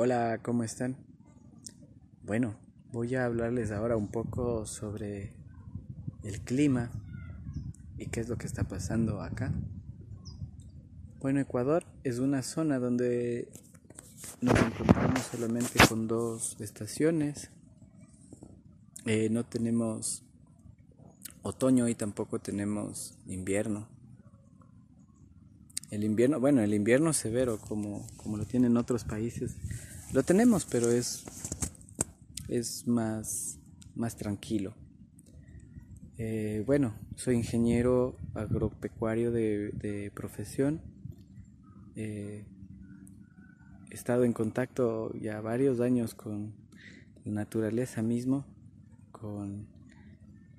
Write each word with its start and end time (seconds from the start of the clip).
Hola, 0.00 0.38
¿cómo 0.44 0.62
están? 0.62 0.96
Bueno, 2.22 2.54
voy 2.92 3.16
a 3.16 3.24
hablarles 3.24 3.72
ahora 3.72 3.96
un 3.96 4.06
poco 4.06 4.64
sobre 4.64 5.32
el 6.22 6.40
clima 6.42 6.92
y 7.96 8.06
qué 8.06 8.20
es 8.20 8.28
lo 8.28 8.38
que 8.38 8.46
está 8.46 8.62
pasando 8.62 9.20
acá. 9.20 9.52
Bueno, 11.18 11.40
Ecuador 11.40 11.84
es 12.04 12.20
una 12.20 12.44
zona 12.44 12.78
donde 12.78 13.48
nos 14.40 14.56
encontramos 14.56 15.18
solamente 15.32 15.84
con 15.88 16.06
dos 16.06 16.56
estaciones. 16.60 17.50
Eh, 19.04 19.30
no 19.30 19.44
tenemos 19.46 20.22
otoño 21.42 21.88
y 21.88 21.96
tampoco 21.96 22.38
tenemos 22.38 23.18
invierno. 23.26 23.88
El 25.90 26.04
invierno, 26.04 26.38
bueno, 26.38 26.60
el 26.60 26.74
invierno 26.74 27.14
severo 27.14 27.58
como, 27.58 28.06
como 28.18 28.36
lo 28.36 28.44
tienen 28.44 28.76
otros 28.76 29.04
países, 29.04 29.56
lo 30.12 30.22
tenemos, 30.22 30.64
pero 30.64 30.90
es, 30.90 31.24
es 32.48 32.86
más, 32.86 33.58
más 33.94 34.16
tranquilo. 34.16 34.74
Eh, 36.16 36.64
bueno, 36.66 36.94
soy 37.14 37.36
ingeniero 37.36 38.16
agropecuario 38.34 39.30
de, 39.30 40.10
profesión. 40.14 40.80
Eh, 41.94 42.44
he 43.90 43.94
estado 43.94 44.24
en 44.24 44.32
contacto 44.32 45.12
ya 45.14 45.40
varios 45.40 45.80
años 45.80 46.14
con 46.14 46.54
la 47.24 47.32
naturaleza 47.32 48.02
mismo, 48.02 48.46
con 49.12 49.68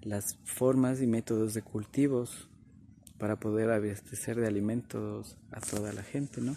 las 0.00 0.38
formas 0.44 1.00
y 1.02 1.06
métodos 1.06 1.54
de 1.54 1.62
cultivos 1.62 2.48
para 3.18 3.38
poder 3.38 3.70
abastecer 3.70 4.40
de 4.40 4.46
alimentos 4.46 5.36
a 5.50 5.60
toda 5.60 5.92
la 5.92 6.02
gente, 6.02 6.40
¿no? 6.40 6.56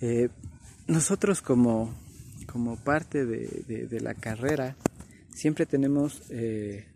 Eh, 0.00 0.28
nosotros 0.86 1.42
como, 1.42 1.94
como 2.46 2.76
parte 2.76 3.24
de, 3.24 4.00
la 4.00 4.14
carrera 4.14 4.76
siempre 5.34 5.66
tenemos 5.66 6.22
eh, 6.30 6.86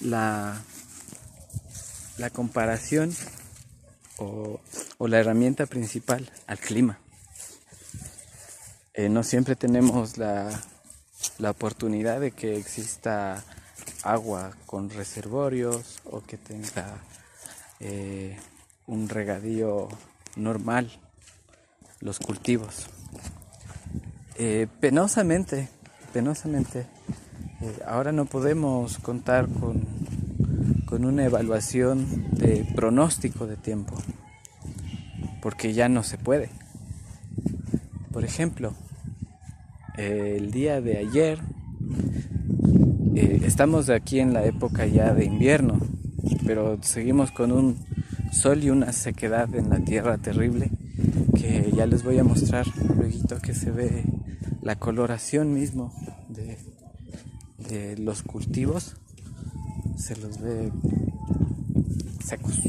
la, 0.00 0.60
la 2.18 2.30
comparación 2.30 3.14
o, 4.18 4.60
la 5.00 5.18
herramienta 5.18 5.66
principal 5.66 6.30
al 6.46 6.58
clima. 6.58 6.98
Eh, 8.94 9.08
no 9.08 9.22
siempre 9.22 9.54
tenemos 9.54 10.18
la, 10.18 10.60
la 11.38 11.50
oportunidad 11.50 12.20
de 12.20 12.32
que 12.32 12.56
exista 12.56 13.44
agua 14.02 14.56
con 14.66 14.90
reservorios 14.90 16.00
o 16.04 16.20
que 16.20 16.36
tenga 16.36 16.98
eh, 17.80 18.36
un 18.86 19.08
regadío 19.08 19.88
normal 20.36 20.90
los 22.00 22.18
cultivos. 22.18 22.86
Eh, 24.36 24.68
penosamente, 24.80 25.68
penosamente, 26.12 26.86
eh, 27.60 27.78
ahora 27.86 28.12
no 28.12 28.24
podemos 28.24 28.98
contar 28.98 29.48
con, 29.48 29.84
con 30.86 31.04
una 31.04 31.24
evaluación 31.24 32.30
de 32.32 32.64
pronóstico 32.74 33.46
de 33.46 33.56
tiempo, 33.56 33.96
porque 35.42 35.72
ya 35.72 35.88
no 35.88 36.02
se 36.02 36.18
puede. 36.18 36.50
Por 38.12 38.24
ejemplo, 38.24 38.74
el 39.96 40.52
día 40.52 40.80
de 40.80 40.98
ayer 40.98 41.40
eh, 43.16 43.40
estamos 43.44 43.90
aquí 43.90 44.20
en 44.20 44.32
la 44.32 44.44
época 44.44 44.86
ya 44.86 45.12
de 45.12 45.24
invierno, 45.24 45.80
pero 46.46 46.78
seguimos 46.82 47.32
con 47.32 47.50
un 47.50 47.76
sol 48.30 48.62
y 48.62 48.70
una 48.70 48.92
sequedad 48.92 49.52
en 49.56 49.70
la 49.70 49.80
tierra 49.80 50.18
terrible 50.18 50.70
que 51.38 51.72
ya 51.74 51.86
les 51.86 52.02
voy 52.02 52.18
a 52.18 52.24
mostrar 52.24 52.66
luego 52.96 53.38
que 53.40 53.54
se 53.54 53.70
ve 53.70 54.04
la 54.62 54.78
coloración 54.78 55.54
mismo 55.54 55.92
de, 56.28 56.58
de 57.68 57.96
los 57.98 58.22
cultivos. 58.22 58.96
Se 59.96 60.16
los 60.16 60.40
ve 60.40 60.72
secos 62.24 62.60